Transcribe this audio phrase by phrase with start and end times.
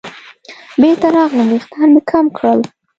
[0.81, 2.59] بېرته راغلم ویښتان مې کم کړل.